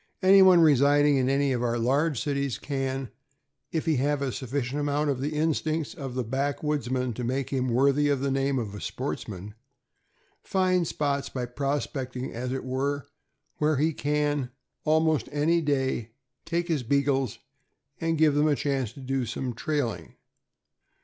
[0.23, 3.11] Anyone residing in any of our large cities can,
[3.71, 7.69] if he have a sufficient amount of the instincts of the backwoodsman to make him
[7.69, 9.53] worthy the name of a sportsman,
[10.41, 13.05] find spots by prospecting, as it were,
[13.57, 14.49] where he can,
[14.85, 16.13] almost any day,
[16.45, 17.37] take his Beagles
[17.99, 20.15] and give them a chance to do some trail ing.